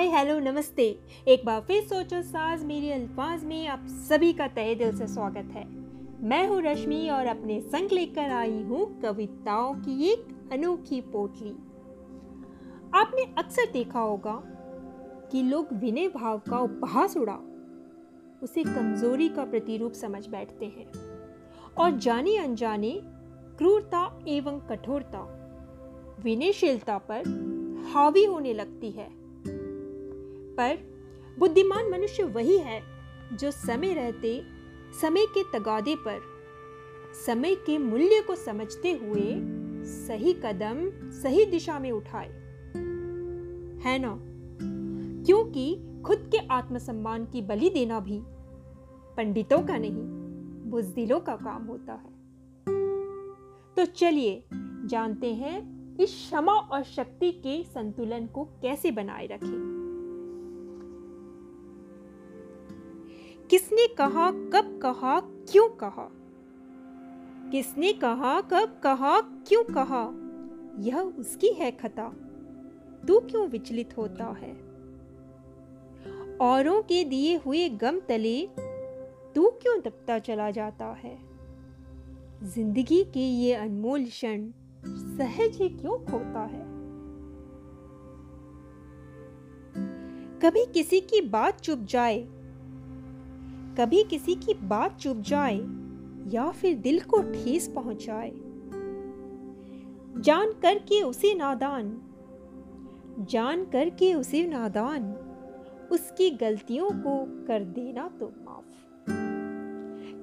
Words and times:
हाय, 0.00 0.08
hello, 0.08 0.38
नमस्ते। 0.40 0.84
एक 1.28 1.44
बार 1.44 1.60
फिर 1.60 1.82
सोचो, 1.82 2.20
साज 2.22 2.62
मेरे 2.64 2.92
अल्फाज 2.92 3.44
में 3.44 3.66
आप 3.66 3.86
सभी 3.88 4.32
का 4.32 4.46
तहे 4.48 4.74
दिल 4.74 4.96
से 4.98 5.06
स्वागत 5.06 5.50
है। 5.52 5.64
मैं 6.22 6.46
हूँ 6.48 6.62
रश्मि 6.62 7.08
और 7.08 7.26
अपने 7.26 7.60
संग 7.60 7.92
लेकर 7.92 8.30
आई 8.30 8.62
हूँ 8.62 9.00
कविताओं 9.00 9.74
की 9.74 10.08
एक 10.08 10.48
अनोखी 10.52 11.00
पोटली। 11.00 11.50
आपने 12.94 13.34
अक्सर 13.38 13.70
देखा 13.72 14.00
होगा 14.00 14.42
कि 15.32 15.42
लोग 15.42 15.72
विनय 15.72 16.08
भाव 16.08 16.38
का 16.38 16.58
उपहास 16.58 17.16
उड़ा 17.16 17.38
उसे 18.42 18.64
कमज़ोरी 18.64 19.28
का 19.28 19.44
प्रतिरूप 19.44 19.92
समझ 19.92 20.26
बैठते 20.26 20.66
हैं। 20.66 20.90
और 21.78 21.98
जाने 21.98 22.36
अनजाने 22.36 23.00
क्रूरता 23.58 24.24
एवं 24.28 24.60
कठोरता, 24.60 25.26
विनयशीलता 26.24 26.98
पर 26.98 27.22
हावी 27.94 28.24
होने 28.24 28.54
लगती 28.54 28.90
है। 28.90 29.19
पर 30.60 30.78
बुद्धिमान 31.38 31.90
मनुष्य 31.90 32.22
वही 32.22 32.58
है 32.58 32.82
जो 33.32 33.50
समय 33.50 33.94
रहते, 33.94 34.42
समय 35.02 35.26
के 35.26 35.58
तगादे 35.58 35.94
पर, 35.96 36.20
समय 37.26 37.54
के 37.54 37.78
मूल्य 37.78 38.24
को 38.26 38.34
समझते 38.34 38.92
हुए 38.92 39.38
सही 39.84 40.32
कदम, 40.32 40.90
सही 41.10 41.44
दिशा 41.44 41.78
में 41.78 41.92
उठाए। 41.92 42.28
है 43.84 43.98
ना? 43.98 44.20
क्योंकि 45.26 45.80
खुद 46.06 46.18
के 46.18 46.46
आत्मसम्मान 46.46 47.24
की 47.24 47.42
बलि 47.42 47.70
देना 47.70 48.00
भी 48.00 48.20
पंडितों 49.16 49.58
का 49.58 49.76
नहीं, 49.76 50.02
बुजदिलों 50.70 51.20
का 51.20 51.36
काम 51.36 51.64
होता 51.64 51.92
है। 51.92 52.10
तो 53.74 53.84
चलिए 53.84 54.44
जानते 54.86 55.34
हैं 55.34 55.80
इस 55.96 56.10
क्षमा 56.10 56.52
और 56.52 56.82
शक्ति 56.82 57.32
के 57.32 57.64
संतुलन 57.64 58.26
को 58.26 58.44
कैसे 58.44 58.90
बनाए 58.90 59.26
रखें। 59.26 59.79
किसने 63.50 63.86
कहा, 63.86 64.30
कब 64.30 64.80
कहा, 64.82 65.20
क्यों 65.20 65.68
कहा? 65.68 66.10
किसने 67.50 67.92
कहा, 67.92 68.40
कब 68.40 68.80
कहा, 68.82 69.20
क्यों 69.20 69.64
कहा? 69.64 70.10
यह 70.82 71.00
उसकी 71.00 71.48
है 71.48 71.70
खता। 71.70 72.12
तू 73.08 73.20
क्यों 73.20 73.48
विचलित 73.48 73.96
होता 73.98 74.24
है? 74.24 74.52
औरों 76.36 76.82
के 76.82 77.04
दिए 77.04 77.36
हुए 77.36 77.68
गम 77.68 78.00
तले 78.00 78.48
तू 79.34 79.50
क्यों 79.50 79.80
दबता 79.80 80.18
चला 80.18 80.50
जाता 80.50 80.86
है? 80.86 81.18
ज़िंदगी 82.42 83.04
के 83.04 83.20
ये 83.20 83.54
अनमोल 83.54 84.04
क्षण 84.04 84.50
सहज 84.86 85.56
ही 85.56 85.68
क्यों 85.68 85.98
खोता 85.98 86.40
है? 86.40 86.64
कभी 90.38 90.66
किसी 90.66 91.00
की 91.00 91.20
बात 91.20 91.60
चुप 91.60 91.78
जाए 91.78 92.39
कभी 93.78 94.02
किसी 94.04 94.34
की 94.34 94.54
बात 94.54 94.96
चुप 94.96 95.20
जाए 95.20 95.60
या 96.32 96.50
फिर 96.50 96.76
दिल 96.76 97.00
को 97.00 97.22
ठेस 97.22 97.68
पहुँचाए। 97.68 98.30
जान 100.20 100.52
कर 100.62 100.78
के 100.78 101.02
उसे 101.02 101.34
नादान, 101.34 101.90
जान 103.30 103.64
कर 103.64 103.90
के 103.90 104.14
उसे 104.14 104.46
नादान, 104.46 105.12
उसकी 105.92 106.30
गलतियों 106.30 106.90
को 106.90 107.44
कर 107.46 107.64
देना 107.64 108.08
तो 108.20 108.32
माफ़। 108.44 108.64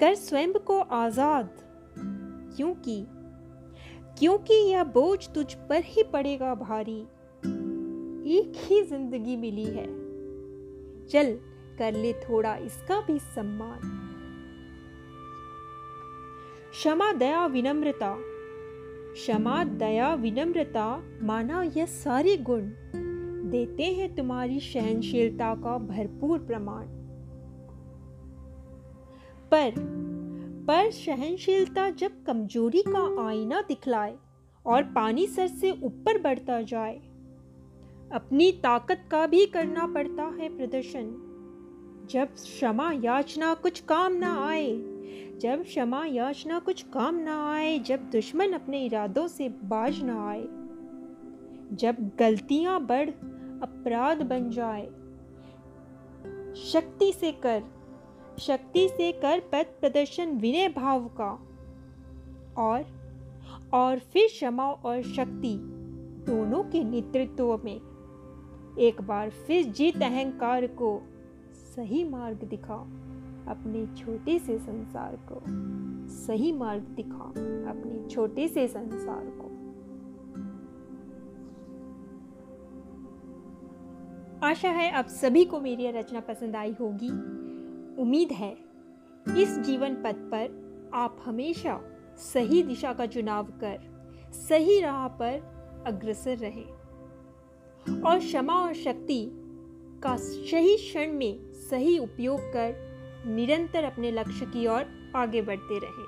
कर 0.00 0.14
स्वयं 0.14 0.52
को 0.52 0.78
आज़ाद, 0.78 1.50
क्योंकि 2.56 3.06
क्योंकि 4.18 4.54
यह 4.54 4.84
बोझ 4.84 5.28
तुझ 5.28 5.52
पर 5.68 5.82
ही 5.84 6.02
पड़ेगा 6.02 6.54
भारी। 6.54 7.00
एक 8.30 8.52
ही 8.56 8.82
ज़िंदगी 8.82 9.36
मिली 9.36 9.64
है। 9.64 9.86
चल 11.06 11.36
कर 11.78 11.92
ले 11.92 12.12
थोड़ा 12.12 12.56
इसका 12.56 13.00
भी 13.00 13.18
सम्मान। 13.18 13.80
क्षमा, 16.72 17.12
दया, 17.12 17.46
विनम्रता। 17.46 18.16
क्षमा, 19.12 19.64
दया, 19.64 20.14
विनम्रता 20.14 21.02
माना 21.22 21.62
यह 21.62 21.86
सारे 21.86 22.36
गुण 22.36 22.60
देते 23.50 23.82
हैं 23.82 24.14
तुम्हारी 24.14 24.60
सहनशीलता 24.60 25.54
का 25.54 25.78
भरपूर 25.78 26.38
प्रमाण। 26.38 26.86
पर 29.50 29.74
पर 30.68 30.90
सहनशीलता 30.90 31.90
जब 31.90 32.24
कमज़ोरी 32.24 32.82
का 32.82 33.26
आईना 33.26 33.60
दिखलाए 33.60 34.16
और 34.66 34.82
पानी 34.82 35.26
सर 35.26 35.46
से 35.46 35.70
ऊपर 35.82 36.22
बढ़ता 36.22 36.62
जाए, 36.62 36.96
अपनी 38.12 38.52
ताकत 38.52 39.04
का 39.10 39.26
भी 39.26 39.46
करना 39.46 39.86
पड़ता 39.86 40.22
है 40.22 40.56
प्रदर्शन। 40.56 41.25
जब 42.10 42.28
क्षमा 42.34 42.92
याचना 42.92 43.54
कुछ 43.54 43.80
काम 43.80 44.12
ना 44.12 44.46
आए, 44.48 44.72
जब 45.40 45.62
क्षमा 45.62 46.06
याचना 46.06 46.58
कुछ 46.58 46.82
काम 46.82 47.14
ना 47.14 47.52
आए, 47.52 47.78
जब 47.78 48.10
दुश्मन 48.10 48.52
अपने 48.52 48.84
इरादों 48.84 49.28
से 49.28 49.48
बाज 49.48 50.02
ना 50.02 50.28
आए, 50.28 50.42
जब 51.76 52.10
गलतियाँ 52.18 52.80
बढ़, 52.80 53.10
अपराध 53.62 54.22
बन 54.22 54.50
जाए। 54.50 54.86
शक्ति 56.54 57.12
से 57.12 57.32
कर, 57.32 57.62
शक्ति 58.38 58.88
से 58.88 59.12
कर 59.12 59.40
पथ 59.40 59.64
प्रदर्शन 59.80 60.26
विनय 60.26 60.68
भाव 60.68 61.10
का। 61.20 61.32
और 62.58 62.84
और 63.72 63.98
फिर 63.98 64.26
क्षमा 64.26 64.70
और 64.70 65.02
शक्ति 65.02 65.58
दोनों 66.26 66.64
के 66.64 66.84
नेतृत्व 66.84 67.60
में, 67.64 67.80
एक 68.78 69.02
बार 69.02 69.30
फिर 69.30 69.64
जीत 69.64 70.02
अहंकार 70.02 70.66
को 70.66 71.02
सही 71.76 72.04
मार्ग 72.04 72.44
दिखा 72.44 72.74
अपने 73.48 73.96
छोटे 73.96 74.38
से 74.38 74.58
संसार 74.58 75.18
को। 75.32 75.42
सही 76.08 76.52
मार्ग 76.52 76.82
दिखा 76.82 77.24
अपने 77.70 78.08
छोटे 78.08 78.48
से 78.48 78.68
संसार 78.68 79.24
को। 79.26 79.46
आशा 84.46 84.70
है 84.70 84.90
आप 84.90 85.06
सभी 85.06 85.44
को 85.44 85.60
मेरी 85.60 85.90
रचना 85.90 86.20
पसंद 86.20 86.56
आई 86.56 86.76
होगी। 86.80 87.10
उम्मीद 88.02 88.32
है 88.32 88.56
इस 89.38 89.58
जीवन 89.58 89.94
पथ 89.94 90.14
पर 90.14 90.90
आप 90.94 91.16
हमेशा 91.24 91.80
सही 92.16 92.62
दिशा 92.62 92.92
का 92.92 93.06
चुनाव 93.06 93.44
कर, 93.44 93.78
सही 94.32 94.80
राह 94.80 95.08
पर 95.08 95.38
अग्रसर 95.86 96.36
रहें। 96.36 96.66
और 98.02 98.18
क्षमा 98.18 98.54
और 98.54 98.74
शक्ति 98.74 99.42
का 100.02 100.16
सही 100.16 100.76
क्षण 100.76 101.12
में 101.12 101.52
सही 101.52 101.98
उपयोग 101.98 102.40
कर 102.40 102.74
निरंतर 103.26 103.84
अपने 103.84 104.10
लक्ष्य 104.10 104.46
की 104.46 104.66
ओर 104.66 105.12
आगे 105.16 105.42
बढ़ते 105.42 105.78
रहें। 105.78 106.04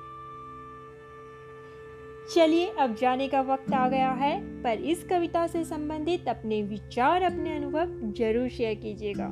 चलिए, 2.35 2.67
अब 2.67 2.95
जाने 2.95 3.29
का 3.29 3.41
वक्त 3.41 3.73
आ 3.73 3.89
गया 3.89 4.11
है, 4.11 4.63
पर 4.63 4.79
इस 4.79 5.05
कविता 5.05 5.47
से 5.47 5.65
संबंधित 5.65 6.29
अपने 6.29 6.63
विचार, 6.63 7.23
अपने 7.23 7.57
अनुभव 7.57 8.13
ज़रूर 8.13 8.49
शेयर 8.49 8.75
कीजिएगा। 8.75 9.29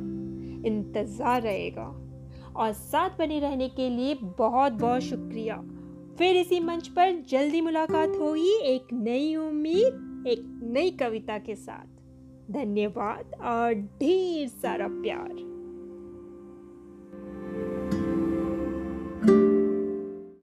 इंतज़ार 0.69 1.43
रहेगा। 1.43 2.03
और 2.57 2.73
साथ 2.73 3.11
बने 3.19 3.41
रहने 3.41 3.69
के 3.69 3.89
लिए 3.91 4.15
बहुत 4.15 4.73
बहुत 4.73 5.03
शुक्रिया। 5.03 5.57
फिर 6.19 6.37
इसी 6.37 6.61
मंच 6.61 6.89
पर 6.89 7.25
जल्दी 7.29 7.61
मुलाकात 7.61 8.09
होगी 8.09 8.57
एक 8.63 8.87
नई 8.93 9.37
उम्मीद, 9.37 10.25
एक 10.29 10.61
नई 10.63 10.91
कविता 10.91 11.39
के 11.39 11.55
साथ। 11.55 11.96
धन्यवाद 12.51 13.35
और 13.43 13.75
ढेर 13.75 14.49
सारा 14.49 14.89
प्यार। 14.89 15.56